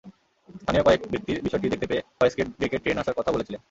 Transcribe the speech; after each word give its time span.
স্থানীয় 0.61 0.83
কয়েক 0.83 1.01
ব্যক্তি 1.11 1.31
বিষয়টি 1.45 1.67
দেখতে 1.69 1.87
পেয়ে 1.89 2.05
ফয়েজকে 2.17 2.43
ডেকে 2.59 2.77
ট্রেন 2.79 2.97
আসার 3.01 3.17
কথাও 3.17 3.35
বলেছিলেন। 3.35 3.59